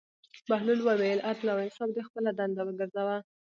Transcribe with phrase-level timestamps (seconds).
[0.49, 3.17] بهلول وویل: عدل او انصاف دې خپله دنده وګرځوه.